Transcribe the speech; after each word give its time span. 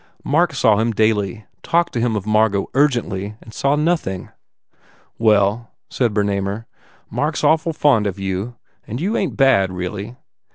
Mark 0.23 0.51
saw 0.55 0.79
him 0.79 0.89
daily, 0.91 1.45
talked 1.61 1.93
to 1.93 1.99
him 1.99 2.15
of 2.15 2.25
Margot 2.25 2.65
urgently 2.73 3.35
and 3.39 3.53
saw 3.53 3.75
nothing. 3.75 4.29
"Well," 5.19 5.69
said 5.91 6.11
Bernamer, 6.11 6.65
"Mark 7.11 7.35
s 7.35 7.43
awful 7.43 7.71
fond 7.71 8.07
of 8.07 8.17
you. 8.17 8.55
And 8.87 8.99
you 8.99 9.15
ain 9.15 9.29
t 9.29 9.35
bad, 9.35 9.71
reelly. 9.71 10.15